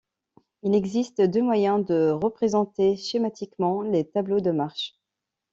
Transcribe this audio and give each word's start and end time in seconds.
Il 0.63 0.73
existe 0.73 1.21
deux 1.21 1.43
moyens 1.43 1.85
de 1.85 2.09
représenter 2.09 2.97
schématiquement 2.97 3.83
les 3.83 4.03
tableaux 4.03 4.39
de 4.41 4.49
marche. 4.49 4.95